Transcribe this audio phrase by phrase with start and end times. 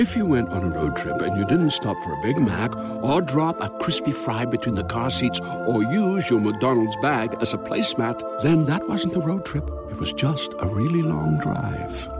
[0.00, 2.74] If you went on a road trip and you didn't stop for a Big Mac
[3.04, 7.52] or drop a crispy fry between the car seats or use your McDonald's bag as
[7.52, 9.68] a placemat, then that wasn't a road trip.
[9.90, 12.19] It was just a really long drive.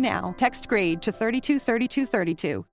[0.00, 0.34] now.
[0.36, 2.64] Text grade to 323232.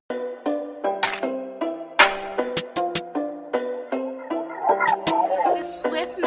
[5.69, 6.19] Swift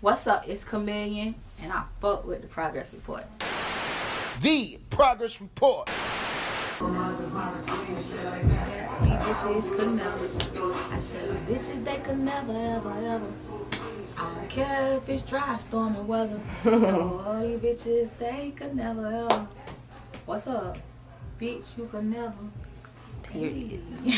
[0.00, 0.48] What's up?
[0.48, 3.24] It's Kamillion, and I fuck with the progress report.
[4.40, 5.88] The Progress Report.
[6.74, 6.82] These
[9.22, 10.26] bitches could never.
[10.92, 13.32] I said, bitches, they could never, ever, ever.
[14.18, 16.40] I don't care if it's dry, stormy weather.
[16.64, 19.46] no, you bitches, they could never, ever.
[20.26, 20.76] What's up?
[21.40, 22.34] Bitch, you could never.
[23.22, 23.80] Period.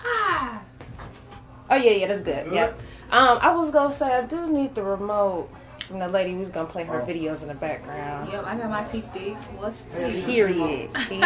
[0.00, 0.62] ah.
[1.68, 2.52] Oh yeah, yeah, that's good.
[2.52, 2.78] Yep.
[3.10, 5.50] Um, I was gonna say I do need the remote
[5.90, 7.04] from the lady who's gonna play her oh.
[7.04, 8.30] videos in the background.
[8.32, 9.44] Yep, I got my teeth fixed.
[9.46, 10.24] What's teeth?
[10.24, 10.94] Period.
[11.08, 11.20] Teeth.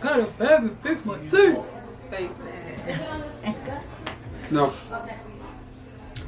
[0.00, 1.58] Got a bag and fix my teeth.
[2.10, 3.84] Face that.
[4.50, 4.72] No.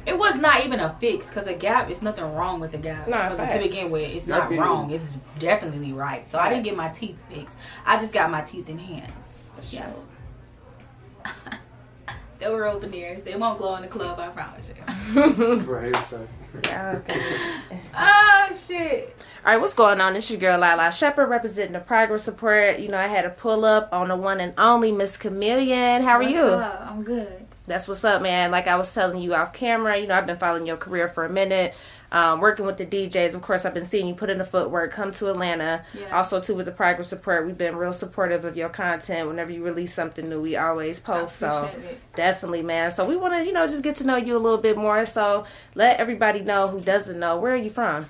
[0.07, 3.07] It was not even a fix because a gap is nothing wrong with the gap.
[3.07, 4.61] Nah, to begin with, it's not period.
[4.61, 4.91] wrong.
[4.91, 6.29] It's definitely right.
[6.29, 7.57] So I didn't get my teeth fixed.
[7.87, 9.41] I just got my teeth enhanced.
[9.71, 9.91] yeah.
[12.37, 13.23] they were open ears.
[13.23, 14.19] They won't glow in the club.
[14.19, 14.75] I promise you.
[15.15, 16.27] That's what I hate to say.
[16.63, 17.21] Yeah, okay.
[17.97, 19.15] oh shit.
[19.45, 20.15] All right, what's going on?
[20.15, 22.79] It's your girl Lalaa Shepard representing the Progress Report.
[22.79, 26.03] You know, I had a pull up on the one and only Miss Kamillion.
[26.03, 26.41] How are What's you?
[26.45, 26.87] up?
[26.89, 27.45] I'm good.
[27.67, 28.51] That's what's up, man.
[28.51, 31.25] Like I was telling you off camera, you know, I've been following your career for
[31.25, 31.73] a minute.
[32.11, 34.91] Um, working with the DJs, of course, I've been seeing you put in the footwork.
[34.91, 36.15] Come to Atlanta, Yeah.
[36.15, 39.27] also too with the Progress Report, We've been real supportive of your content.
[39.27, 41.37] Whenever you release something new, we always post.
[41.39, 41.99] So it.
[42.15, 42.91] definitely, man.
[42.91, 45.05] So we want to, you know, just get to know you a little bit more.
[45.05, 47.37] So let everybody know who doesn't know.
[47.37, 48.05] Where are you from?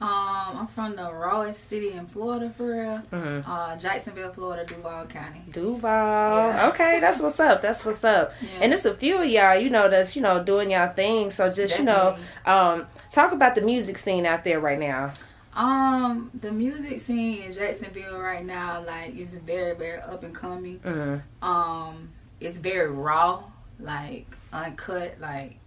[0.00, 3.02] Um, I'm from the rawest city in Florida, for real.
[3.12, 3.50] Mm-hmm.
[3.50, 5.42] Uh, Jacksonville, Florida, Duval County.
[5.50, 6.50] Duval.
[6.50, 6.68] Yeah.
[6.68, 7.60] Okay, that's what's up.
[7.60, 8.32] That's what's up.
[8.40, 8.48] Yeah.
[8.62, 11.30] And it's a few of y'all, you know, that's you know doing y'all thing.
[11.30, 12.16] So just you know,
[12.46, 15.12] um, talk about the music scene out there right now.
[15.54, 20.78] Um, the music scene in Jacksonville right now, like, is very, very up and coming.
[20.78, 21.44] Mm-hmm.
[21.44, 23.42] Um, it's very raw,
[23.80, 25.58] like uncut, like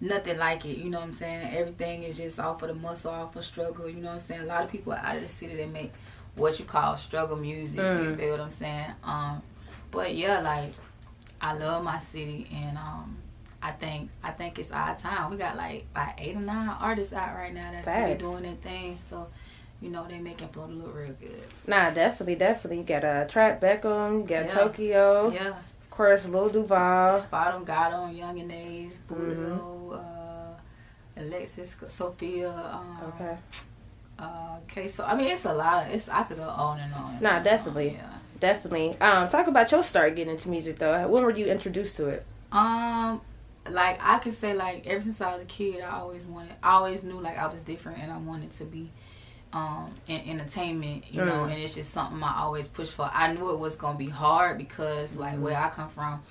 [0.00, 0.78] nothing like it.
[0.78, 1.54] You know what I'm saying?
[1.56, 3.88] Everything is just off of the muscle, off of struggle.
[3.88, 4.42] You know what I'm saying?
[4.42, 5.92] A lot of people out of the city that make
[6.34, 7.80] what you call struggle music.
[7.80, 8.16] You Mm.
[8.18, 8.90] feel what I'm saying?
[9.04, 9.42] Um,
[9.90, 10.72] but yeah, like
[11.40, 13.16] I love my city, and um,
[13.62, 15.30] I think I think it's our time.
[15.30, 18.54] We got like about eight or nine artists out right now that's really doing their
[18.54, 18.96] thing.
[18.96, 19.28] So.
[19.82, 21.44] You know they making Florida look real good.
[21.66, 22.78] Nah, definitely, definitely.
[22.78, 24.46] You got uh, Trap Beckham, you got Yeah.
[24.46, 25.52] Tokyo, Yeah,
[25.96, 27.12] course, Lil Duval.
[27.14, 29.92] Spot on, got on, Young and A's, Mm-hmm.
[29.94, 33.36] Uh, Alexis, Sophia, um, Okay.
[34.18, 34.86] uh, okay.
[34.88, 35.86] So I mean, it's a lot.
[35.90, 37.12] It's I could go on and on.
[37.12, 37.90] and Nah, on definitely.
[37.90, 38.12] on, Yeah.
[38.38, 38.98] Definitely.
[39.00, 41.08] Um, talk about your start getting into music though.
[41.08, 42.24] When were you introduced to it?
[42.52, 43.22] Um,
[43.70, 46.72] like I could say, like ever since I was a kid, I always wanted, I
[46.72, 48.90] always knew like I was different and I wanted to be,
[49.52, 51.52] um, in entertainment, you know, Mm.
[51.52, 53.10] and it's just something I always push for.
[53.12, 55.20] I knew it was gonna be hard because Mm-hmm.
[55.20, 56.22] like where I come from.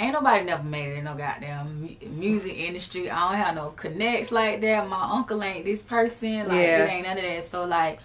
[0.00, 3.10] Ain't nobody never made it in no goddamn music industry.
[3.10, 4.88] I don't have no connects like that.
[4.88, 6.38] My uncle ain't this person.
[6.46, 6.84] Like Yeah.
[6.84, 7.42] it ain't none of that.
[7.42, 7.98] So like,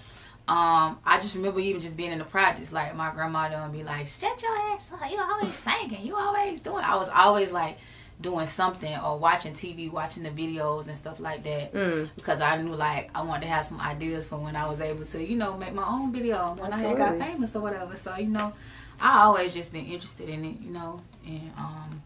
[0.48, 2.74] um, I just remember even just being in the projects.
[2.74, 5.10] Like my grandma would be like, "Shut your ass up!
[5.12, 6.04] You always singing.
[6.06, 7.78] You always doing." I was always like
[8.22, 11.74] doing something or watching TV, watching the videos and stuff like that.
[11.74, 12.10] Mm.
[12.16, 15.06] because I knew like I wanted to have some ideas for when I was able
[15.06, 17.96] to, you know, make my own video when I had got famous or whatever.
[17.96, 18.54] So you know,
[19.02, 22.02] I always just been interested in it, you know, and um,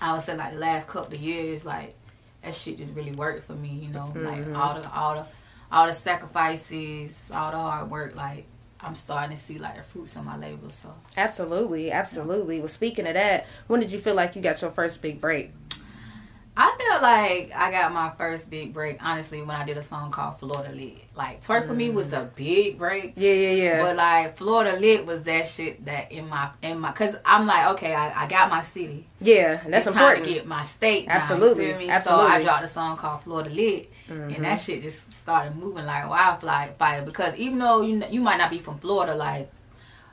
[0.00, 1.94] I would say like the last couple of years, like
[2.42, 5.26] that shit just really worked for me, you know, like all the all the
[5.72, 8.46] all the sacrifices, all the hard work, like
[8.82, 10.68] I'm starting to see like the fruits of my labor.
[10.70, 12.58] So Absolutely, absolutely.
[12.60, 15.52] Well, speaking of that, when did you feel like you got your first big break?
[16.56, 20.10] I feel like I got my first big break, honestly, when I did a song
[20.10, 20.98] called Florida Lit.
[21.14, 23.12] Like Twerk for me was the big break.
[23.16, 23.82] Yeah, yeah, yeah.
[23.82, 27.68] But like Florida Lit was that shit that in my in my cause I'm like
[27.74, 30.26] okay I, I got my city yeah, and that's it's important.
[30.26, 32.26] to get my state now, Absolutely, so absolutely.
[32.26, 32.32] Mm-hmm.
[32.32, 36.74] I dropped a song called Florida Lit and that shit just started moving like wildfire
[36.78, 39.50] fire because even though you you might not be from Florida like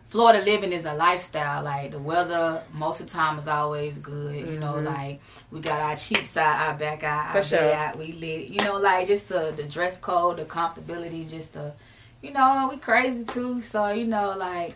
[0.09, 4.35] Florida living is a lifestyle like the weather most of the time is always good
[4.35, 5.19] you know like
[5.51, 7.37] we got our cheeks out our back out Mm-hmm.
[7.37, 7.73] Our sure.
[7.73, 11.73] out we lit you know like just the the dress code the comfortability just the
[12.21, 14.75] you know we crazy too so you know like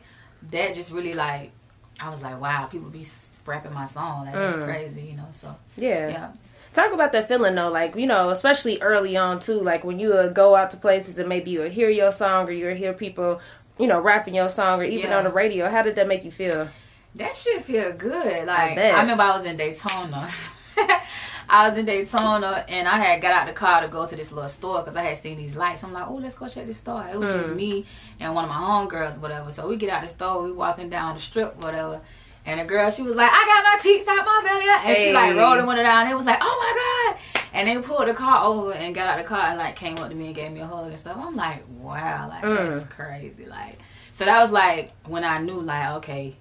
[0.52, 1.52] that just really like
[2.00, 5.48] I was like wow people be scrapping my song like that's crazy you know so
[5.48, 5.56] Mm.
[5.78, 6.08] yeah.
[6.10, 6.32] yeah
[6.74, 9.60] Talk about that feeling though, like you know, especially early on too.
[9.60, 12.54] Like when you uh, go out to places and maybe you'll hear your song or
[12.54, 13.42] you'll hear people,
[13.82, 15.18] you know, rapping your song or even Yeah.
[15.18, 15.70] on the radio.
[15.70, 16.70] How did that make you feel?
[17.16, 18.48] That shit feel good.
[18.48, 18.96] Like bet.
[18.96, 20.30] I, remember I was in Daytona.
[21.50, 24.32] I was in Daytona and I had got out the car to go to this
[24.32, 25.84] little store because I had seen these lights.
[25.84, 27.06] I'm like, oh, let's go check this store.
[27.12, 27.56] It was just hmm.
[27.56, 27.86] me
[28.22, 29.52] and one of my homegirls, whatever.
[29.52, 32.00] So we get out of the store, we walking down the strip, whatever.
[32.46, 34.66] And the girl, she was like, I got my cheeks out my belly.
[34.70, 35.38] out," And she like Hey.
[35.38, 36.08] rolled the window down.
[36.08, 37.44] It was like, oh my God.
[37.54, 40.10] And they pulled the car over and got out the car and like came up
[40.10, 41.18] to me and gave me a hug and stuff.
[41.20, 43.46] I'm like, wow, like that's crazy.
[43.46, 43.78] Like,
[44.12, 46.36] so that was like when I knew, like, okay,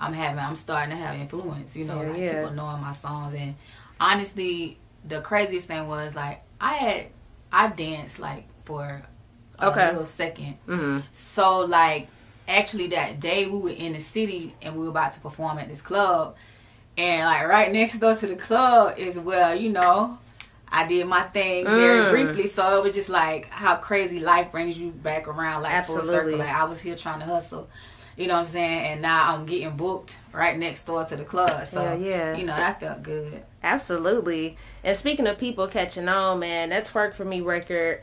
[0.00, 2.40] I'm having, I'm starting to have influence, you know, Yeah, like yeah.
[2.40, 3.34] people knowing my songs.
[3.34, 3.54] And
[4.00, 7.06] honestly, the craziest thing was like I had,
[7.52, 9.02] I danced like for
[9.58, 9.86] a Okay.
[9.88, 11.00] little 2nd Mm-hmm.
[11.12, 12.08] So like,
[12.48, 15.68] actually that day we were in the city and we were about to perform at
[15.68, 16.36] this club,
[16.96, 20.18] and like right next door to the club is where you know.
[20.74, 22.08] I did my thing very Mm.
[22.08, 26.02] briefly, so it was just like how crazy life brings you back around, like full
[26.02, 26.38] circle.
[26.38, 27.68] Like I was here trying to hustle,
[28.16, 31.24] you know what I'm saying, and now I'm getting booked right next door to the
[31.24, 31.66] club.
[31.66, 32.36] So Yeah, yeah.
[32.38, 33.42] you know that felt good.
[33.62, 34.56] Absolutely.
[34.82, 38.00] And speaking of people catching on, man, that twerk for me record,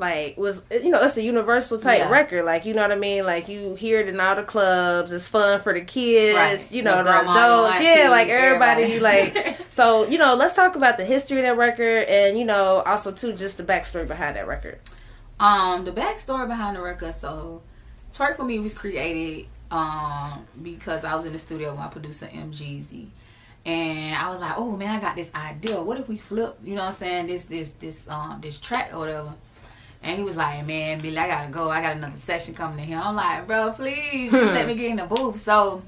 [0.00, 2.10] like was you know it's a universal type Yeah.
[2.10, 2.44] record.
[2.44, 3.24] Like you know what I mean.
[3.26, 5.12] Like you hear it in all the clubs.
[5.12, 6.36] It's fun for the kids.
[6.36, 6.72] Right.
[6.72, 7.80] You know the adults.
[7.80, 8.82] Yeah, like everybody.
[8.84, 9.34] everybody.
[9.34, 10.34] Like so you know.
[10.34, 13.62] Let's talk about the history of that record, and you know also too just the
[13.62, 14.80] backstory behind that record.
[15.38, 17.14] Um, the backstory behind the record.
[17.14, 17.62] So,
[18.12, 22.28] Twerk for Me was created um because I was in the studio with my producer
[22.32, 23.08] M Jeezy.
[23.66, 25.82] And I was like, oh man, I got this idea.
[25.82, 28.90] What if we flip, you know what I'm saying, this this this um this track
[28.94, 29.34] or whatever.
[30.02, 31.68] And he was like, man, Billy, I gotta go.
[31.68, 32.96] I got another session coming in here.
[32.98, 35.38] I'm like, bro, please, just let me get in the booth.
[35.38, 35.82] So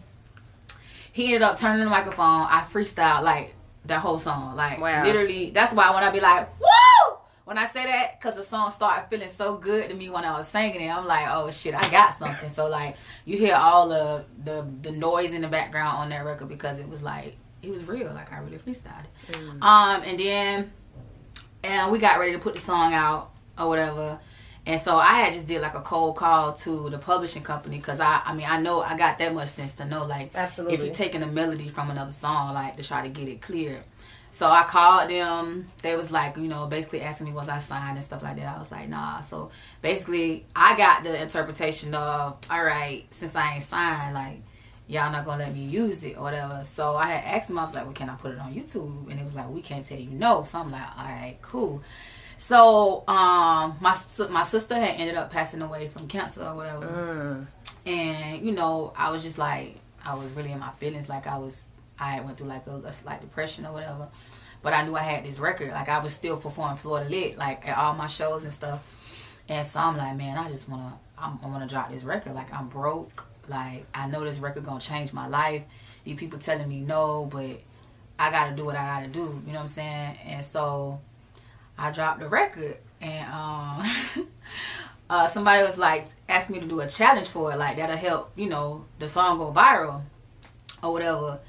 [1.13, 2.47] he ended up turning the microphone.
[2.49, 3.55] I freestyled like
[3.87, 4.55] that whole song.
[4.57, 5.03] Like Wow.
[5.05, 7.17] literally, that's why when I be like, woo!
[7.45, 10.37] When I say that, because the song started feeling so good to me when I
[10.39, 12.49] was singing it, I'm like, oh shit, I got something.
[12.49, 16.49] So like, you hear all of the the noise in the background on that record
[16.49, 18.13] because it was like it was real.
[18.13, 19.37] Like I really freestyled it.
[19.61, 20.73] Um, and then
[21.65, 24.19] and we got ready to put the song out or whatever.
[24.65, 27.99] And so I had just did like a cold call to the publishing company because
[27.99, 30.75] I, I mean, I know I got that much sense to know like Absolutely.
[30.75, 33.83] if you're taking a melody from another song, like to try to get it clear.
[34.31, 35.69] So I called them.
[35.83, 38.55] They was like, you know, basically asking me was I signed and stuff like that.
[38.55, 39.21] I was like, nah.
[39.21, 39.51] So
[39.83, 44.41] basically, I got the interpretation of, all right, since I ain't signed, like
[44.87, 46.61] y'all not gonna let me use it or whatever.
[46.65, 47.59] So I had asked them.
[47.59, 49.11] I was like, well, can I put it on YouTube?
[49.11, 50.45] And it was like, we can't tell you no.
[50.45, 51.83] So I'm like, all right, cool.
[52.43, 53.97] So um, my
[54.29, 57.47] my sister had ended up passing away from cancer or whatever,
[57.87, 61.09] and you know, I was just like, I was really in my feelings.
[61.09, 61.67] Like I was,
[62.01, 64.09] I went through like a, a slight depression or whatever.
[64.61, 65.71] But I knew I had this record.
[65.71, 68.85] Like I was still performing Florida Lit, like at all my shows and stuff.
[69.49, 72.35] And so I'm like, man, I just wanna, I'm, I wanna drop this record.
[72.35, 73.25] Like I'm broke.
[73.47, 75.63] Like I know this record gonna change my life.
[76.03, 77.61] These people telling me no, but
[78.19, 79.41] I gotta do what I gotta do.
[79.47, 80.19] You know what I'm saying?
[80.27, 80.99] And so
[81.79, 83.91] I dropped the record, and um,
[85.11, 88.33] uh, somebody was like asking me to do a challenge for it, like that'll help,
[88.37, 90.03] you know, the song go viral
[90.83, 91.41] or whatever.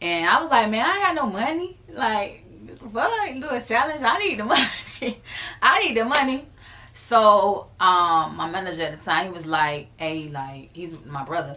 [0.00, 1.78] And I was like, man, I ain't got no money.
[1.88, 2.44] Like,
[2.90, 3.40] what?
[3.40, 4.02] Do a challenge?
[4.02, 4.44] I need the
[5.00, 5.20] money.
[5.62, 6.46] I need the money.
[6.92, 11.56] So, um, my manager at the time, he was like, hey, like, he's my brother.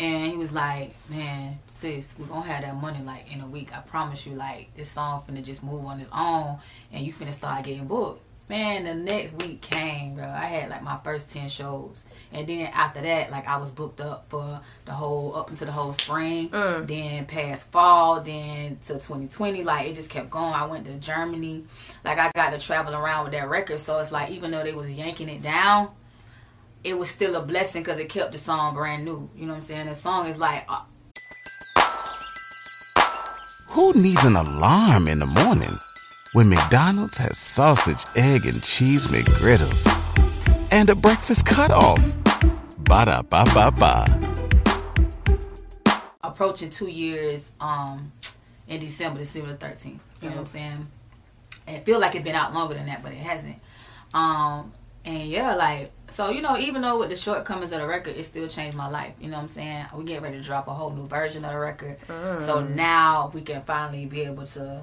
[0.00, 3.76] And he was like, man, sis, we're gonna have that money like in a week.
[3.76, 6.56] I promise you, like, this song finna just move on its own
[6.90, 8.22] and you finna start getting booked.
[8.48, 10.24] Man, the next week came, bro.
[10.24, 14.00] I had like my first ten shows, and then after that, like I was booked
[14.00, 16.48] up for the whole up into the whole spring.
[16.48, 16.88] Mm.
[16.88, 20.52] Then past fall, then to 2020, like it just kept going.
[20.52, 21.64] I went to Germany,
[22.04, 23.78] like I got to travel around with that record.
[23.78, 25.90] So it's like even though they was yanking it down,
[26.82, 29.28] it was still a blessing because it kept the song brand new.
[29.34, 29.86] You know what I'm saying?
[29.86, 30.82] The song is like uh,
[33.68, 35.78] Who needs an alarm in the morning
[36.32, 39.86] when McDonald's has sausage, egg, and cheese McGriddles
[40.72, 42.00] and a breakfast cutoff?
[42.84, 44.06] Ba da ba ba ba.
[46.22, 48.10] approaching two years um
[48.68, 49.84] in December, December the 13th.
[49.84, 50.86] You know what I'm saying?
[51.66, 53.58] And it feels like it's been out longer than that, but it hasn't.
[54.14, 54.72] Um
[55.10, 58.22] and yeah, like so you know, even though with the shortcomings of the record, it
[58.22, 59.12] still changed my life.
[59.20, 59.86] You know what I'm saying?
[59.94, 61.98] We get ready to drop a whole new version of the record.
[62.06, 62.74] So mm.
[62.74, 64.82] now we can finally be able to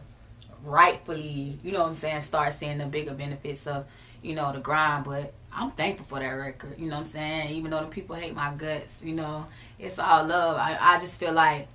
[0.63, 3.86] rightfully, you know what I'm saying, start seeing the bigger benefits of,
[4.22, 5.05] you know, the grind.
[5.05, 6.77] But I'm thankful for that record.
[6.77, 7.50] You know what I'm saying?
[7.51, 9.48] Even though the people hate my guts, you know,
[9.79, 10.57] it's all love.
[10.57, 11.69] I, I just feel like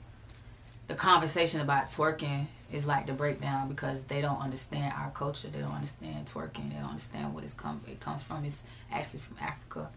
[0.88, 5.48] the conversation about twerking is like the breakdown because they don't understand our culture.
[5.48, 6.70] They don't understand twerking.
[6.70, 8.44] They don't understand what it's come it comes from.
[8.44, 9.88] It's actually from Africa,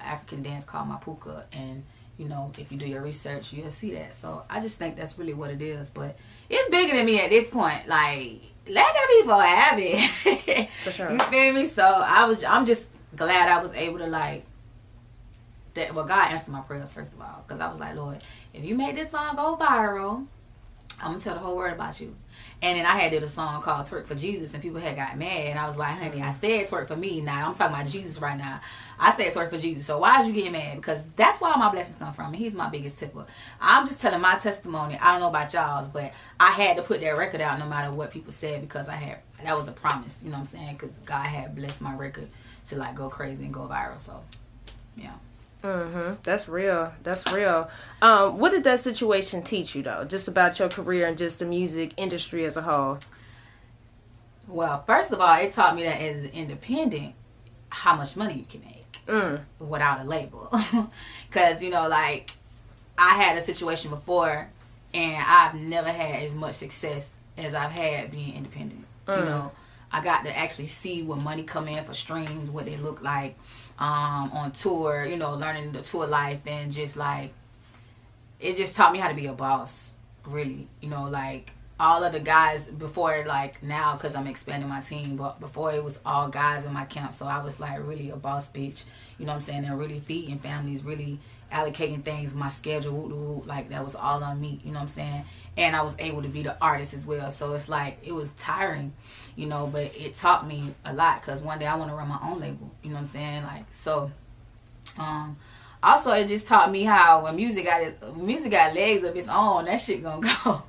[0.00, 1.84] an African dance called mapouka, and
[2.18, 4.14] you know if you do your research, you'll see that.
[4.14, 5.90] So I just think that's really what it is.
[5.90, 6.16] But
[6.50, 7.86] it's bigger than me at this point.
[7.86, 10.70] Like let that people have it.
[10.82, 11.12] For sure.
[11.12, 11.66] You feel me?
[11.66, 12.42] So I was.
[12.42, 14.44] I'm just glad I was able to like
[15.74, 18.64] that well God answered my prayers first of all because I was like Lord if
[18.64, 20.26] you make this song go viral
[21.04, 22.16] I'm gonna tell the whole world about you.
[22.62, 25.18] And then I had did a song called Twerk for Jesus and people had got
[25.18, 26.40] mad and I was like honey I mm-hmm.
[26.40, 27.46] said twerk for me now.
[27.46, 28.58] I'm talking about Jesus right now.
[28.98, 29.84] I said twerk for Jesus.
[29.84, 30.76] So why did you get mad?
[30.76, 33.26] Because that's where all my blessings come from and he's my biggest tipper.
[33.60, 34.98] I'm just telling my testimony.
[34.98, 37.90] I don't know about y'all's but I had to put that record out no matter
[37.90, 40.72] what people said because I had that was a promise you know what I'm saying?
[40.72, 42.28] Because God had blessed my record
[42.66, 44.22] to like go crazy and go viral so
[44.96, 45.12] yeah
[45.64, 46.14] Mm-hmm.
[46.22, 46.92] That's real.
[47.02, 47.70] That's real.
[48.02, 50.04] Um, what did that situation teach you though?
[50.04, 52.98] Just about your career and just the music industry as a whole.
[54.46, 57.14] Well, first of all, it taught me that as an independent,
[57.70, 58.74] how much money you can make
[59.06, 59.40] Mm.
[59.58, 60.48] without a label.
[61.28, 62.30] Because, you know, like,
[62.96, 64.48] I had a situation before,
[64.94, 68.84] and I've never had as much success as I've had being independent.
[69.08, 69.52] You know,
[69.92, 73.36] I got to actually see what money come in for streams, what they look like
[73.78, 77.32] um, on tour, you know, learning the tour life, and just like,
[78.40, 79.94] it just taught me how to be a boss
[80.26, 80.68] really.
[80.80, 85.16] You know like all of the guys before like now because i'm expanding my team
[85.16, 88.16] but before it was all guys in my camp so i was like really a
[88.16, 88.84] boss bitch
[89.18, 91.18] you know what i'm saying and really feeding families really
[91.50, 95.24] allocating things my schedule like that was all on me you know what i'm saying
[95.56, 97.30] and i was able to be the artist as well.
[97.30, 98.92] So it's like it was tiring
[99.36, 102.08] you know but it taught me a lot because one day i want to run
[102.08, 103.42] my own label you know what i'm saying?
[103.44, 104.10] Like so
[104.98, 105.36] um
[105.82, 109.28] also it just taught me how when music got its, music got legs of its
[109.28, 110.62] own that shit gonna go.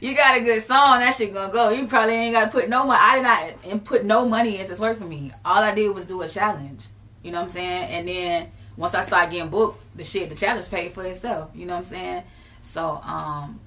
[0.00, 1.70] You got a good song that shit gonna go.
[1.70, 4.98] You probably ain't gotta put no money i did not put no money into work
[4.98, 5.32] for me.
[5.44, 6.86] All i did was do a challenge
[7.22, 7.84] you know what i'm saying?
[7.90, 11.66] And then once i started getting booked the shit the challenge paid for itself you
[11.66, 12.22] know what i'm saying?
[12.60, 13.60] So um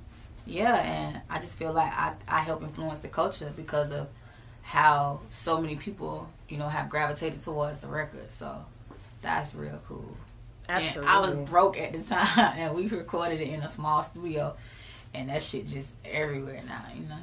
[0.51, 4.07] yeah and i just feel like i, I help influence the culture because of
[4.61, 8.65] how so many people you know have gravitated towards the record so
[9.21, 10.17] that's real cool
[10.69, 11.09] Absolutely.
[11.09, 14.55] and I was broke at the time, and we recorded it in a small studio,
[15.13, 17.17] and that shit just everywhere now, you know.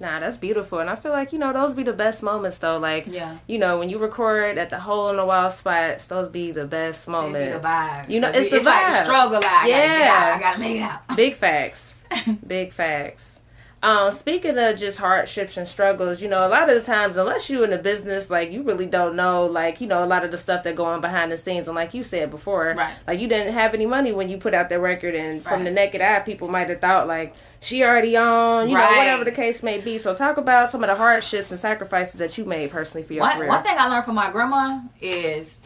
[0.00, 2.78] Nah, that's beautiful, and I feel like you know those be the best moments though.
[2.78, 3.36] Like, Yeah.
[3.46, 6.64] you know, when you record at the hole in the wall spots, those be the
[6.66, 7.54] best moments.
[7.56, 8.04] be the.
[8.12, 9.38] You know, it's it- the it's like struggle.
[9.38, 10.12] I gotta get Yeah.
[10.32, 10.36] out.
[10.36, 11.16] I gotta make it out.
[11.16, 11.94] Big facts.
[12.46, 13.40] Big facts.
[13.84, 17.50] Um, speaking of just hardships and struggles, you know, a lot of the times, unless
[17.50, 20.30] you're in the business, like you really don't know, like you know, a lot of
[20.30, 21.68] the stuff that go on behind the scenes.
[21.68, 22.94] And like you said before, Right.
[23.06, 25.70] like you didn't have any money when you put out that record, and from the
[25.70, 29.62] naked eye, people might have thought like she already on, you know, whatever the case
[29.62, 29.98] may be.
[29.98, 33.20] So talk about some of the hardships and sacrifices that you made personally for your
[33.20, 33.48] One, career.
[33.50, 35.58] one thing I learned from my grandma is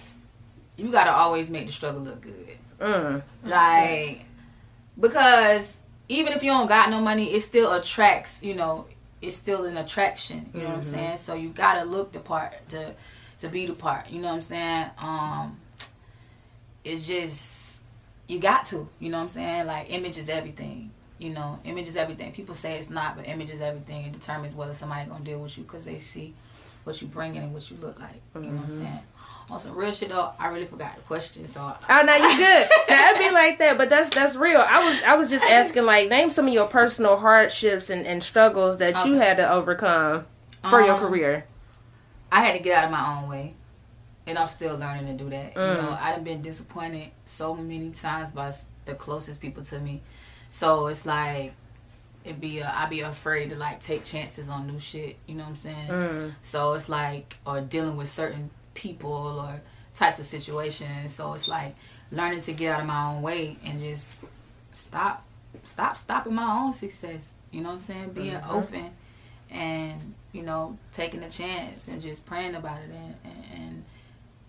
[0.76, 2.58] you gotta always make the struggle look good.
[2.80, 3.22] Mm.
[3.44, 4.25] Like,
[4.98, 8.42] because even if you don't got no money, it still attracts.
[8.42, 8.86] You know,
[9.20, 10.50] it's still an attraction.
[10.54, 11.16] You know what I'm saying?
[11.18, 12.94] So you gotta look the part to
[13.38, 14.10] to be the part.
[14.10, 14.90] You know what I'm saying?
[14.98, 15.60] Um,
[16.84, 17.80] it's just
[18.26, 18.88] you got to.
[18.98, 19.66] You know what I'm saying?
[19.66, 20.92] Like image is everything.
[21.18, 22.30] You know, image is everything.
[22.32, 24.04] People say it's not, but image is everything.
[24.04, 26.34] It determines whether somebody gonna deal with you because they see
[26.84, 28.20] what you bring in and what you look like.
[28.34, 29.00] You know what I'm saying?
[29.50, 32.68] On some real shit though, I really forgot the question, so Oh now you good.
[32.88, 34.60] Now, it'd be like that, but that's that's real.
[34.60, 38.22] I was I was just asking like name some of your personal hardships and, and
[38.22, 40.26] struggles that you had to overcome
[40.68, 41.46] for your Um, career.
[42.30, 43.54] I had to get out of my own way.
[44.26, 45.54] And I'm still learning to do that.
[45.54, 45.76] Mm.
[45.76, 48.52] You know, I've been disappointed so many times by
[48.84, 50.02] the closest people to me.
[50.50, 51.54] So it's like
[52.26, 55.16] it be a, I be afraid to like take chances on new shit.
[55.26, 55.88] You know what I'm saying?
[55.88, 56.34] Mm.
[56.42, 59.61] So it's like or dealing with certain people or
[59.94, 61.12] types of situations.
[61.14, 61.75] So it's like
[62.12, 64.16] learning to get out of my own way and just
[64.73, 65.25] stop
[65.64, 67.32] stop stopping my own success.
[67.50, 68.11] You know what I'm saying?
[68.12, 68.50] Being Mhm.
[68.50, 68.90] open
[69.50, 73.85] and you know taking a chance and just praying about it and, and, and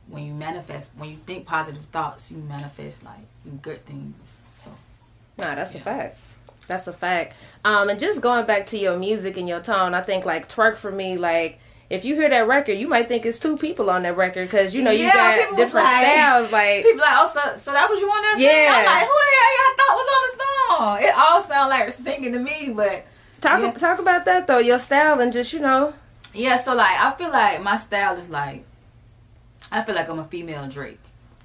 [0.10, 4.70] when you manifest when you think positive thoughts you manifest like good things so
[5.38, 6.18] Nah, that's a fact.
[6.68, 7.34] That's a fact.
[7.64, 10.76] Um, and just going back to your music and your tone, I think like twerk
[10.76, 11.60] for me, like
[11.90, 14.76] if you hear that record, you might think it's two people on that record because
[14.76, 15.14] you know you Yeah,
[15.48, 16.52] got different like- styles.
[16.52, 18.76] Like people like oh so, so that was you on that song Yeah.
[18.78, 21.92] I'm like who the hell y'all thought was on the song it all sound like
[21.92, 23.06] singing to me but
[23.42, 23.72] talk yeah.
[23.72, 25.94] talk about that though, your style and just you know.
[26.34, 28.64] yeah so like I feel like my style is like
[29.72, 31.00] I feel like I'm a female Drake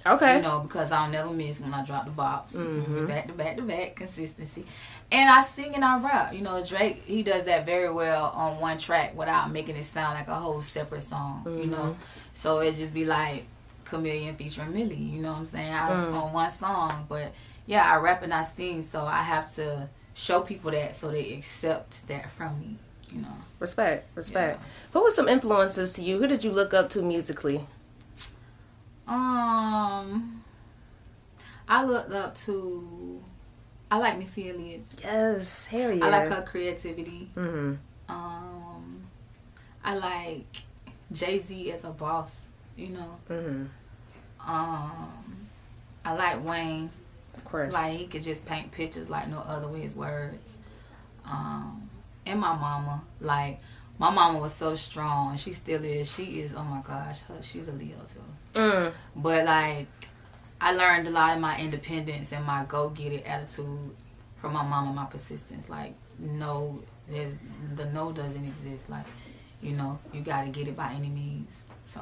[0.07, 0.37] Okay.
[0.37, 2.57] You know, because I'll never miss when I drop the bops.
[2.57, 3.09] Mhm.
[3.09, 4.67] Back to back to back, consistency.
[5.11, 6.35] And I sing and I rap.
[6.35, 10.15] You know, Drake, he does that very well on one track without making it sound
[10.19, 11.97] like a whole separate song, you know.
[12.33, 13.45] So it just be like
[13.87, 16.17] Kamillion featuring Millie, you know what I'm saying, I, Mm.
[16.17, 17.07] on one song.
[17.09, 17.33] But
[17.67, 21.33] yeah, I rap and I sing, so I have to show people that so they
[21.35, 22.77] accept that from me,
[23.13, 23.37] you know.
[23.59, 24.61] Respect, respect.
[24.93, 26.19] Who were some influences to you?
[26.19, 27.67] Who did you look up to musically?
[29.07, 30.43] Um,
[31.69, 33.23] I looked up to.
[33.91, 34.83] I like Missy Elliott.
[35.03, 36.07] Yes, hell yeah.
[36.07, 37.31] I like her creativity.
[37.37, 37.75] Mm-hmm.
[38.09, 39.03] Um,
[39.85, 40.47] I like
[41.13, 42.51] Jay Z as a boss.
[42.77, 43.17] You know.
[43.31, 43.65] Mm-hmm.
[44.51, 45.49] Um,
[46.05, 46.91] I like Wayne.
[47.37, 47.73] Of course.
[47.73, 50.59] Like he could just paint pictures like no other with his words.
[51.25, 51.89] Um,
[52.27, 53.61] and my mama, like
[53.99, 55.37] my mama was so strong.
[55.37, 56.13] She still is.
[56.13, 56.55] She is.
[56.55, 58.61] Oh my gosh, her, she's a Leo too.
[58.61, 58.93] Mm.
[59.15, 59.87] But like,
[60.61, 63.91] I learned a lot of my independence and my go get it attitude
[64.37, 64.89] from my mama.
[64.89, 65.69] and my persistence.
[65.69, 67.39] Like, no, there's
[67.75, 68.91] the no doesn't exist.
[68.91, 69.07] Like,
[69.63, 71.67] you know, you got to get it by any means.
[71.85, 72.01] So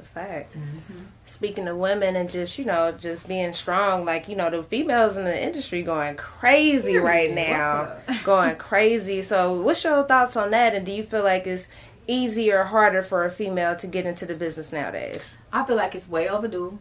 [0.00, 0.54] a fact.
[0.54, 1.04] Mm-hmm.
[1.26, 5.16] Speaking of women and just, you know, just being strong, like, you know, the females
[5.16, 7.92] in the industry going crazy right now.
[8.24, 9.22] Going crazy.
[9.22, 10.74] So, what's your thoughts on that?
[10.74, 11.68] And do you feel like it's
[12.08, 15.36] easier or harder for a female to get into the business nowadays?
[15.52, 16.78] I feel like it's way overdue.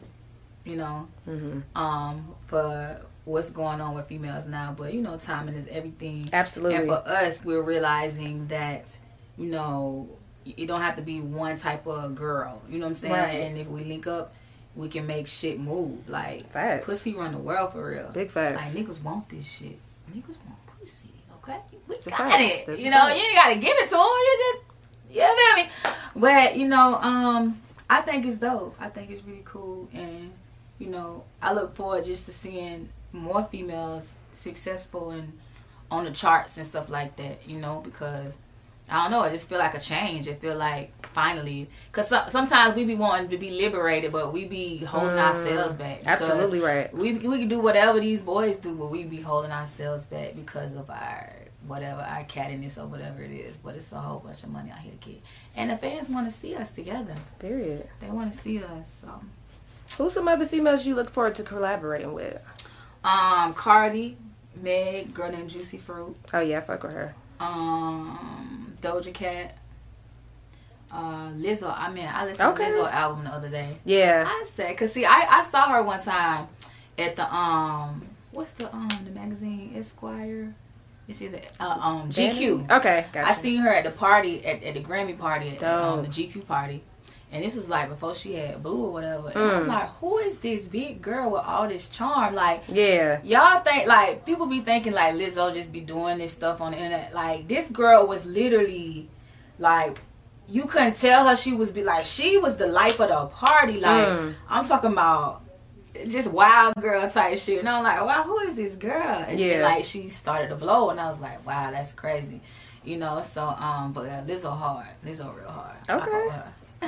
[0.66, 1.78] You know, Mm-hmm.
[1.82, 4.74] um, for what's going on with females now.
[4.78, 6.30] But you know, timing is everything.
[6.34, 6.78] Absolutely.
[6.78, 8.98] And for us, we're realizing that
[9.38, 10.10] you know
[10.46, 12.62] you don't have to be one type of girl.
[12.70, 13.14] You know what I'm saying?
[13.14, 13.34] Right.
[13.42, 14.34] And if we link up,
[14.76, 16.08] we can make shit move.
[16.08, 16.86] Like Facts.
[16.86, 18.10] pussy run the world for real.
[18.12, 18.76] Big facts.
[18.76, 19.78] Like niggas want this shit.
[20.12, 21.10] Niggas want pussy.
[21.42, 22.66] Okay, we a got it.
[22.66, 23.18] That's you know, fact.
[23.18, 24.02] you ain't gotta give it to them.
[24.02, 24.70] You just
[25.12, 25.70] you feel me?
[26.16, 28.76] But you know, um, I think it's dope.
[28.80, 30.32] I think it's really cool, and
[30.78, 35.34] you know, I look forward just to seeing more females successful and
[35.90, 37.48] on the charts and stuff like that.
[37.48, 38.38] You know, because
[38.90, 40.28] I don't know, I just feel like a change.
[40.28, 44.46] It feel like finally, because so, sometimes we be wanting to be liberated, but we
[44.46, 46.06] be holding Mm, ourselves back.
[46.06, 46.94] absolutely right.
[46.94, 50.74] We we can do whatever these boys do, but we be holding ourselves back because
[50.76, 51.34] of our
[51.68, 53.58] whatever our cattiness or whatever it is.
[53.58, 55.22] But it's a whole bunch of money out here to get,
[55.56, 57.16] and the fans want to see us together.
[57.40, 57.88] Period.
[58.00, 58.90] They want to see us.
[59.02, 59.22] So.
[59.98, 62.42] Who's some other females you look forward to collaborating with?
[63.04, 64.18] Um, Cardi,
[64.62, 67.16] Meg, girl named Juicy Fruit, Oh, yeah, I fuck with her.
[67.40, 69.58] Um, Doja Cat,
[70.92, 71.74] uh, Lizzo.
[71.76, 72.66] I mean, I listened Okay.
[72.66, 73.78] to Lizzo album the other day.
[73.86, 74.26] Yeah.
[74.28, 76.48] I said, cause see, I, I saw her one time
[76.98, 80.54] at the um, what's the um the magazine Esquire.
[81.08, 82.70] It's either uh, um GQ.
[82.70, 83.28] Okay, gotcha.
[83.28, 86.46] I seen her at the party at, at the Grammy party at um, the GQ
[86.46, 86.84] party.
[87.32, 89.28] And this was like before she had blew or whatever.
[89.30, 89.56] And Mm.
[89.62, 92.34] I'm like, who is this big girl with all this charm?
[92.34, 93.20] Like, Yeah.
[93.24, 96.78] y'all think like people be thinking like Lizzo just be doing this stuff on the
[96.78, 97.14] internet.
[97.14, 99.10] Like this girl was literally
[99.60, 100.00] like
[100.48, 103.80] you couldn't tell her she was be like she was the life of the party.
[103.80, 104.34] Like Mm.
[104.50, 105.44] I'm talking about
[106.08, 107.60] just wild girl type shit.
[107.60, 109.24] And I'm like, wow, who is this girl?
[109.28, 109.62] And Yeah.
[109.62, 112.42] like she started to blow, and I was like, wow, that's crazy.
[112.84, 115.76] You know, so um, but uh, Lizzo hard, Lizzo real hard.
[115.88, 116.30] Okay.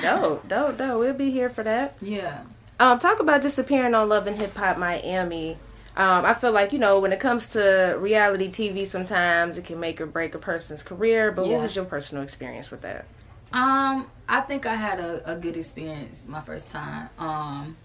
[0.00, 0.98] Dope, dope, dope.
[0.98, 1.96] We'll be here for that.
[2.00, 2.42] Yeah.
[2.80, 5.56] Um, talk about just appearing on Love and Hip Hop Miami.
[5.96, 9.78] Um, I feel like you know when it comes to reality TV, sometimes it can
[9.78, 11.30] make or break a person's career.
[11.30, 11.52] But Yeah.
[11.54, 13.04] what was your personal experience with that?
[13.52, 17.10] Um, I think I had a, a good experience my first time.
[17.18, 17.76] Um,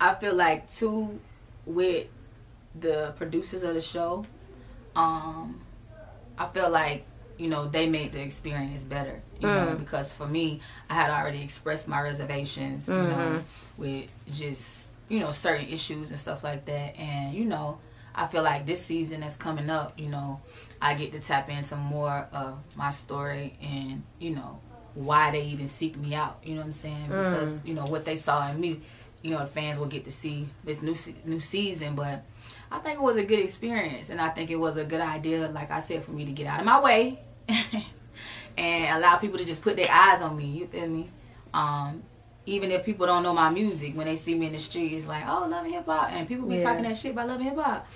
[0.00, 1.20] I feel like too
[1.66, 2.06] with
[2.78, 4.24] the producers of the show.
[4.96, 5.60] Um,
[6.38, 7.04] I feel like
[7.38, 9.20] you know, they made the experience better.
[9.40, 9.78] You know, mm.
[9.78, 13.82] because for me, I had already expressed my reservations, you know, mm-hmm.
[13.82, 16.96] with just you know certain issues and stuff like that.
[16.98, 17.78] And you know,
[18.14, 20.40] I feel like this season that's coming up, you know,
[20.80, 24.60] I get to tap into more of my story and you know
[24.94, 26.38] why they even seek me out.
[26.44, 27.06] You know what I'm saying?
[27.08, 27.66] Because mm.
[27.66, 28.80] you know what they saw in me.
[29.22, 30.94] You know, the fans will get to see this new
[31.24, 32.24] new season, but
[32.70, 35.48] I think it was a good experience, and I think it was a good idea,
[35.48, 37.18] like I said, for me to get out of my way
[38.56, 40.46] and allow people to just put their eyes on me.
[40.46, 41.10] You feel me?
[41.52, 42.02] Um,
[42.46, 45.06] even if people don't know my music, when they see me in the street, it's
[45.06, 46.62] like, oh, love hip hop, and people be Yeah.
[46.64, 47.86] talking that shit about love hip hop.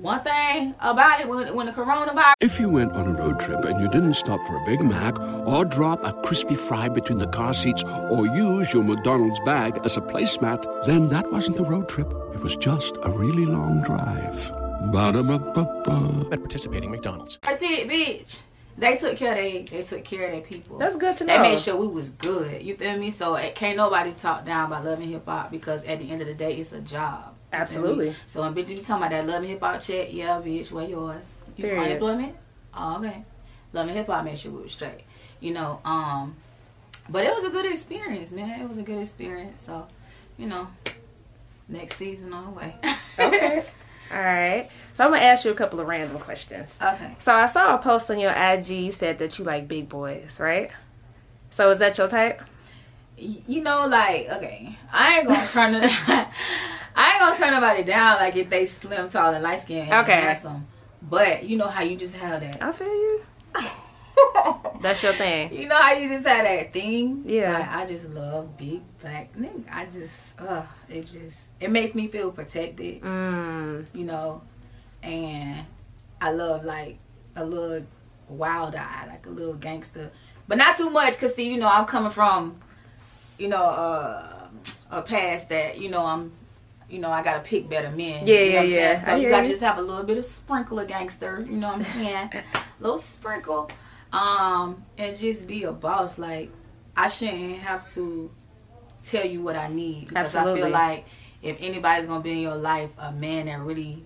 [0.00, 3.66] One thing about it, when, when the coronavirus If you went on a road trip
[3.66, 7.26] and you didn't stop for a Big Mac or drop a crispy fry between the
[7.26, 11.86] car seats or use your McDonald's bag as a placemat, then that wasn't a road
[11.90, 12.10] trip.
[12.32, 14.50] It was just a really long drive.
[14.90, 16.28] Ba-da-ba-ba-ba.
[16.32, 17.38] At participating McDonald's.
[17.42, 18.40] That's it, bitch.
[18.78, 20.78] They took care of they they took care of their people.
[20.78, 21.36] That's good to know.
[21.36, 22.62] They made sure we was good.
[22.62, 23.10] You feel me?
[23.10, 26.22] So it can't nobody talk down about Love and Hip Hop because at the end
[26.22, 27.34] of the day, it's a job.
[27.52, 27.88] You feel me?
[27.90, 28.14] Absolutely.
[28.26, 30.86] So when bitches be talking about that Love and Hip Hop check, yeah, bitch, where
[30.86, 31.34] yours?
[31.56, 31.82] You Period.
[31.82, 32.36] unemployment?
[32.74, 33.24] Oh, okay.
[33.72, 35.02] Love and Hip Hop made sure we was straight.
[35.40, 36.36] You know, um,
[37.08, 38.60] but it was a good experience, man.
[38.60, 39.62] It was a good experience.
[39.62, 39.86] So,
[40.38, 40.68] you know,
[41.68, 42.74] next season on the way.
[43.18, 43.64] Okay.
[44.12, 44.68] All right.
[44.94, 46.78] So I'm gonna ask you a couple of random questions.
[46.82, 47.14] okay.
[47.18, 48.68] So I saw a post on your IG.
[48.70, 50.70] You said that you like big boys, right?
[51.50, 52.40] So is that your type?
[53.18, 55.92] you know, like, okay, I ain't gonna turn it.
[57.00, 60.02] I ain't gonna turn nobody down like if they slim, tall, and light skinned, and
[60.06, 60.20] Okay.
[60.20, 60.66] handsome.
[61.00, 62.62] But you know how you just have that.
[62.62, 63.22] I feel you.
[64.82, 65.50] That's your thing.
[65.54, 67.22] You know how you just have that thing.
[67.24, 67.58] Yeah.
[67.58, 69.64] Like, I just love big black nigga.
[69.72, 73.00] I just, uh, it just, it makes me feel protected.
[73.00, 73.86] Mm.
[73.94, 74.42] You know,
[75.02, 75.64] and
[76.20, 76.98] I love like
[77.34, 77.86] a little
[78.28, 80.10] wild eye, like a little gangster,
[80.46, 81.18] but not too much.
[81.18, 82.60] Cause see, you know, I'm coming from,
[83.38, 84.48] you know, uh,
[84.90, 86.32] a past that you know I'm.
[86.90, 88.26] You know, I gotta pick better men.
[88.26, 88.80] Yeah, you know yeah, what I'm saying?
[88.80, 89.04] yeah.
[89.04, 89.52] So I you gotta you.
[89.52, 91.44] just have a little bit of sprinkle of gangster.
[91.48, 92.32] You know what I'm saying?
[92.80, 93.70] little sprinkle,
[94.12, 96.18] um, and just be a boss.
[96.18, 96.50] Like
[96.96, 98.30] I shouldn't have to
[99.02, 101.06] tell you what I need because I feel like
[101.42, 104.04] if anybody's gonna be in your life, a man that really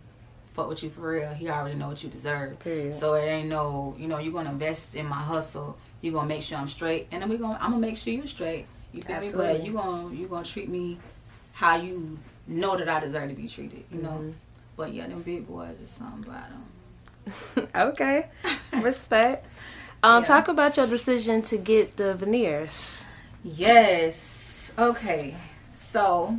[0.53, 2.59] fuck with you for real, he already know what you deserve.
[2.61, 2.95] Period.
[2.95, 5.77] So it ain't no, you know, you're gonna invest in my hustle.
[6.01, 8.27] You're gonna make sure I'm straight, and then we gonna, I'm gonna make sure you
[8.27, 8.67] straight.
[8.93, 9.33] You feel me?
[9.33, 10.99] But you gonna, you gonna treat me
[11.53, 13.85] how you know that I deserve to be treated.
[13.93, 14.09] You know.
[14.11, 14.31] Mm-hmm.
[14.77, 17.69] But yeah, them big boys is something about them.
[17.75, 18.27] Okay.
[18.81, 19.47] Respect.
[20.03, 20.27] Um, Yeah.
[20.27, 23.05] talk about your decision to get the veneers.
[23.43, 24.73] Yes.
[24.79, 25.35] Okay.
[25.75, 26.39] So,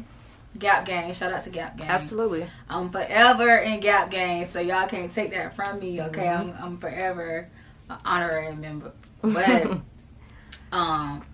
[0.60, 1.14] Gap Gang.
[1.14, 1.88] Shout out to Gap Gang.
[1.90, 2.46] Absolutely.
[2.70, 6.02] I'm forever in Gap Gang, so y'all can't take that from me.
[6.02, 7.48] Okay, I'm I'm forever
[7.90, 8.92] an honorary member.
[9.22, 9.66] But
[10.72, 11.26] um,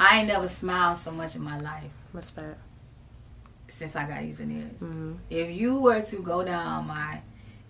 [0.00, 2.58] I ain't never smiled so much in my life Respect.
[3.68, 4.80] Since I got these veneers.
[4.80, 5.14] Mm-hmm.
[5.30, 7.20] If you were to go down my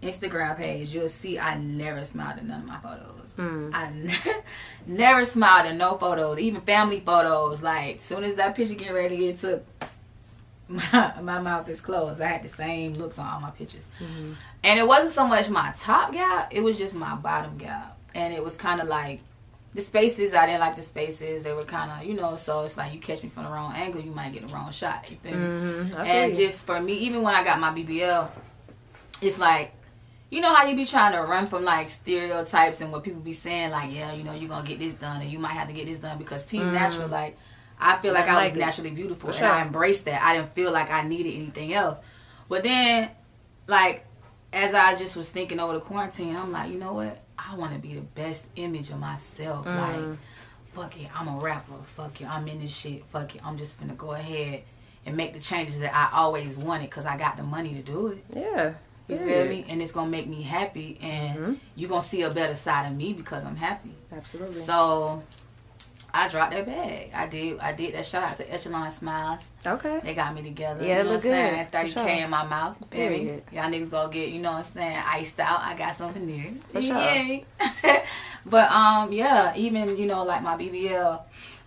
[0.03, 3.35] Instagram page, you'll see I never smiled in none of my photos.
[3.37, 3.75] Mm.
[3.75, 4.43] I ne-
[4.87, 7.63] never smiled in no photos, even family photos.
[7.63, 9.65] Like, soon as that picture get ready to get took,
[10.69, 12.21] my, my mouth is closed.
[12.21, 13.89] I had the same looks on all my pictures.
[14.01, 14.33] Mm-hmm.
[14.63, 17.99] And it wasn't so much my top gap, it was just my bottom gap.
[18.15, 19.21] And it was kind of like,
[19.75, 21.43] the spaces, I didn't like the spaces.
[21.43, 23.73] They were kind of, you know, so it's like you catch me from the wrong
[23.75, 25.11] angle, you might get the wrong shot.
[25.11, 25.47] You feel me?
[25.47, 28.29] Mm-hmm, I And just for me, even when I got my BBL,
[29.21, 29.73] it's like,
[30.31, 33.33] you know how you be trying to run from like stereotypes and what people be
[33.33, 35.75] saying, like, yeah, you know, you're gonna get this done, and you might have to
[35.75, 36.75] get this done because Team mm-hmm.
[36.75, 37.37] Natural, like,
[37.79, 38.59] I feel like I I was it.
[38.59, 39.67] naturally beautiful, For and I sure.
[39.67, 40.23] embraced that.
[40.23, 41.99] I didn't feel like I needed anything else.
[42.49, 43.11] But then,
[43.67, 44.07] like,
[44.53, 47.21] as I just was thinking over the quarantine, I'm like, you know what?
[47.47, 49.67] I want to be the best image of myself.
[49.67, 49.79] Mm.
[50.11, 50.19] Like,
[50.73, 51.75] fuck it, I'm a rapper.
[51.97, 53.05] Fuck it, I'm in this shit.
[53.07, 54.63] Fuck it, I'm just gonna go ahead
[55.07, 58.09] and make the changes that I always wanted because I got the money to do
[58.09, 58.25] it.
[58.35, 58.75] Yeah.
[59.07, 59.67] You feel me?
[59.69, 61.53] And it's gonna make me happy, and Mm-hmm.
[61.77, 63.95] you gonna see a better side of me because I'm happy.
[64.11, 64.55] Absolutely.
[64.55, 65.23] So
[66.16, 67.11] I dropped that bag.
[67.12, 67.59] I did.
[67.59, 68.07] I did that.
[68.07, 69.50] Shout out to Echelon Smiles.
[69.66, 70.00] okay.
[70.03, 70.85] They got me together.
[70.85, 72.24] Yeah, you know look what I'm good, Thirty for k sure.
[72.24, 72.90] in my mouth.
[72.90, 73.24] Baby.
[73.24, 73.42] Period.
[73.53, 75.61] Y'all niggas gonna get, you know what I'm saying, iced out.
[75.61, 76.53] I got something there.
[76.68, 77.40] For sure.
[78.46, 81.20] But um, yeah, even you know like my BBL,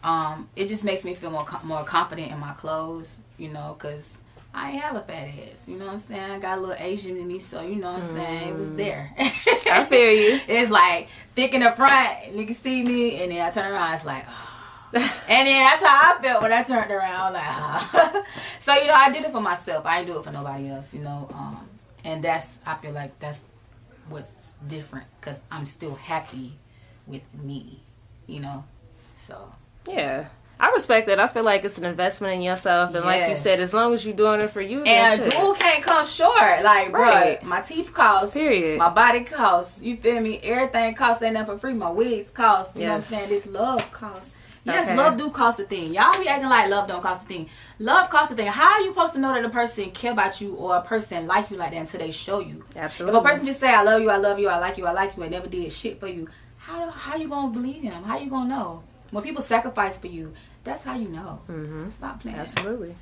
[0.03, 3.19] um, it just makes me feel more more confident in my clothes.
[3.38, 4.15] You know, cause
[4.58, 5.67] I have a fat ass.
[5.67, 6.32] You know what I'm saying?
[6.32, 8.50] I got a little Asian in me, so you know what I'm saying.
[8.50, 9.13] It was there.
[9.15, 9.67] Mm.
[9.72, 10.39] I feel you.
[10.48, 14.04] It's like thick in the front, nigga see me, and then I turn around, it's
[14.04, 14.93] like, oh.
[15.30, 18.24] and then that's how I felt when I turned around, like, oh.
[18.60, 19.86] so you know, I did it for myself.
[19.86, 21.30] I didn't do it for nobody else, you know.
[21.34, 21.70] Um,
[22.04, 23.43] and that's, I feel like that's
[24.10, 26.58] what's different, cause I'm still happy
[27.06, 27.84] with me,
[28.26, 28.63] you know.
[29.13, 29.54] So
[29.88, 30.30] Yeah.
[30.60, 31.20] I respect that.
[31.20, 34.06] I feel like it's an investment in yourself, and like you said, as long as
[34.06, 36.63] you're doing it for you, and a dude can't come short.
[36.63, 37.43] Like, bro, Right.
[37.43, 38.34] my teeth cost.
[38.34, 38.80] Period.
[38.80, 39.82] My body costs.
[39.84, 40.39] You feel me?
[40.41, 41.74] Everything costs ain't nothing for free.
[41.74, 42.76] My wigs cost.
[42.76, 43.30] You know what I'm saying?
[43.30, 44.32] This love costs.
[44.63, 44.98] Yes, Okay.
[44.98, 45.93] love do cost a thing.
[45.93, 47.50] Y'all be acting like love don't cost a thing.
[47.80, 48.48] Love costs a thing.
[48.48, 51.26] How are you supposed to know that a person care about you or a person
[51.26, 52.65] like you like that until they show you?
[52.76, 53.17] Absolutely.
[53.17, 54.91] If a person just say I love you, I love you, I like you, I
[54.91, 58.04] like you, and never did shit for you, how how you gonna believe him?
[58.04, 58.84] How you gonna know?
[59.12, 61.41] When people sacrifice for you, that's how you know.
[61.50, 61.89] Mm-hmm.
[61.89, 62.38] Stop playing.
[62.38, 62.96] Absolutely.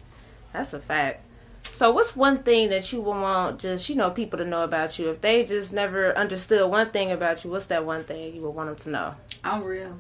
[0.54, 1.26] That's a fact.
[1.64, 5.00] So what's one thing that you would want just, you know, people to know about
[5.00, 5.10] you?
[5.10, 8.52] If they just never understood one thing about you, what's that one thing you would
[8.52, 9.16] want them to know?
[9.44, 9.98] I'm real.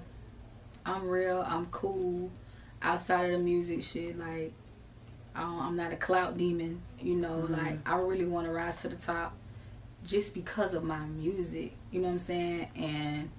[0.86, 1.44] I'm real.
[1.48, 2.30] I'm cool.
[2.82, 4.54] Outside of the music shit, like
[5.34, 6.82] I'm not a clout demon.
[7.02, 9.34] You know, like I really want to rise to the top,
[10.06, 11.74] just because of my music.
[11.92, 12.68] You know what I'm saying?
[12.76, 13.30] And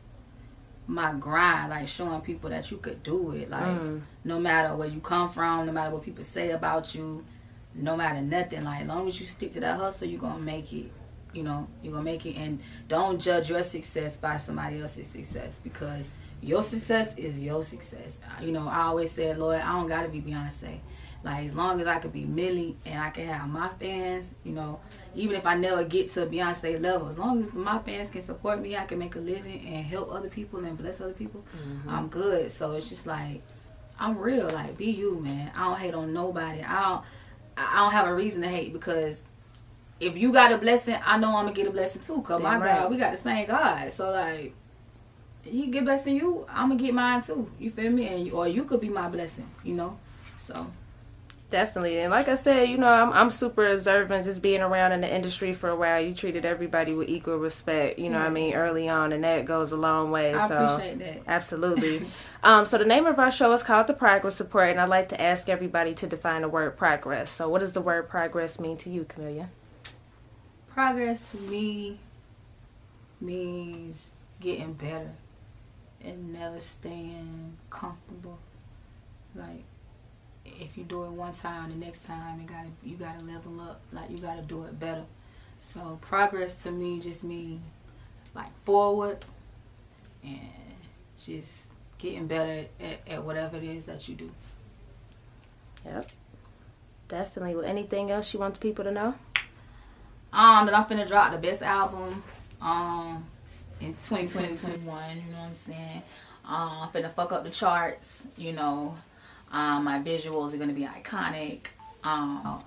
[0.86, 3.50] my grind, like showing people that you could do it.
[3.50, 4.00] Like mm.
[4.24, 7.24] no matter where you come from, no matter what people say about you,
[7.74, 8.64] no matter nothing.
[8.64, 10.90] Like as long as you stick to that hustle, you're gonna make it.
[11.32, 12.36] You know, you're gonna make it.
[12.36, 18.18] And don't judge your success by somebody else's success because your success is your success.
[18.40, 20.78] You know, I always said, Lord, I don't gotta be Beyonce.
[21.26, 24.52] Like as long as I could be Millie and I can have my fans, you
[24.52, 24.78] know,
[25.16, 28.60] even if I never get to Beyonce level, as long as my fans can support
[28.60, 31.42] me, I can make a living and help other people and bless other people.
[31.58, 31.90] Mm-hmm.
[31.90, 32.52] I'm good.
[32.52, 33.42] So it's just like
[33.98, 34.48] I'm real.
[34.48, 35.50] Like be you, man.
[35.56, 36.62] I don't hate on nobody.
[36.62, 37.04] I don't.
[37.56, 39.22] I don't have a reason to hate because
[39.98, 42.22] if you got a blessing, I know I'm gonna get a blessing too.
[42.22, 42.82] Cause my right.
[42.82, 43.90] God, we got the same God.
[43.90, 44.54] So like,
[45.42, 47.50] He get blessing you, I'm gonna get mine too.
[47.58, 48.06] You feel me?
[48.06, 49.50] And you, or you could be my blessing.
[49.64, 49.98] You know.
[50.36, 50.70] So
[51.48, 52.00] Definitely.
[52.00, 55.14] And like I said, you know, I'm, I'm super observant just being around in the
[55.14, 56.00] industry for a while.
[56.00, 59.44] You treated everybody with equal respect, you know what I mean, early on, and that
[59.44, 60.34] goes a long way.
[60.34, 61.22] I so appreciate that.
[61.28, 62.06] Absolutely.
[62.42, 65.08] um, so the name of our show is called The Progress Report, and I'd like
[65.10, 67.30] to ask everybody to define the word progress.
[67.30, 69.48] So what does the word progress mean to you, Kamillion?
[70.76, 71.98] progress to me
[73.18, 75.12] means getting better
[76.04, 78.38] and never staying comfortable.
[79.34, 79.64] Like
[80.60, 83.80] if you do it one time, the next time you gotta you gotta level up.
[83.92, 85.04] Like you gotta do it better.
[85.58, 87.62] So progress to me just means
[88.34, 89.24] like forward
[90.22, 90.40] and
[91.22, 94.30] just getting better at, at whatever it is that you do.
[95.84, 96.10] Yep.
[97.08, 97.54] Definitely.
[97.54, 99.14] Well, anything else you want people to know?
[100.32, 102.22] Um, that I'm finna drop the best album
[102.60, 103.24] um
[103.80, 106.02] in 2020, 2021, you know what I'm saying?
[106.44, 108.96] Um, I'm finna fuck up the charts, you know.
[109.52, 111.66] Um, my visuals are gonna be iconic.
[112.02, 112.62] Um,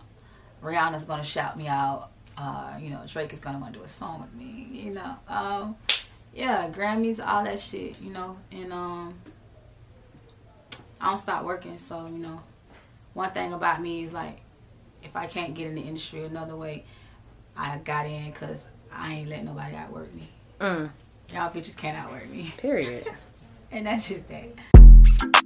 [0.64, 2.10] Rihanna's gonna shout me out.
[2.38, 5.16] Uh, you know, Drake is gonna wanna do a song with me, you know.
[5.28, 5.76] Um,
[6.34, 8.38] yeah, Grammys, all that shit, you know.
[8.52, 9.16] And um,
[11.02, 12.42] I don't stop working, so you know.
[13.14, 14.40] One thing about me is like,
[15.04, 16.86] if I can't get in the industry another way,
[17.58, 20.30] I got in because I ain't let nobody outwork me.
[20.60, 20.90] Mm.
[21.34, 22.54] Y'all bitches can't outwork me.
[22.58, 23.08] Period.
[23.72, 25.46] And that's just that.